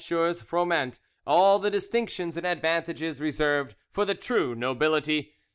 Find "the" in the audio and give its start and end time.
1.59-1.69, 4.03-4.15